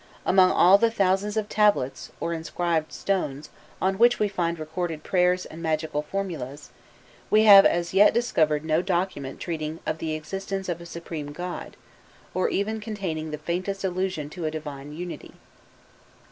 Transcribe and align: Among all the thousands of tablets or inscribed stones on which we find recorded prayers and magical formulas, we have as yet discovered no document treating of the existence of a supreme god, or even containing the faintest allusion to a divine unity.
Among 0.25 0.49
all 0.49 0.79
the 0.79 0.89
thousands 0.89 1.37
of 1.37 1.47
tablets 1.47 2.11
or 2.19 2.33
inscribed 2.33 2.91
stones 2.91 3.51
on 3.79 3.99
which 3.99 4.17
we 4.17 4.27
find 4.27 4.57
recorded 4.57 5.03
prayers 5.03 5.45
and 5.45 5.61
magical 5.61 6.01
formulas, 6.01 6.71
we 7.29 7.43
have 7.43 7.67
as 7.67 7.93
yet 7.93 8.11
discovered 8.11 8.65
no 8.65 8.81
document 8.81 9.39
treating 9.39 9.77
of 9.85 9.99
the 9.99 10.13
existence 10.15 10.67
of 10.69 10.81
a 10.81 10.87
supreme 10.87 11.33
god, 11.33 11.77
or 12.33 12.49
even 12.49 12.79
containing 12.79 13.29
the 13.29 13.37
faintest 13.37 13.83
allusion 13.83 14.31
to 14.31 14.45
a 14.45 14.49
divine 14.49 14.91
unity. 14.91 15.33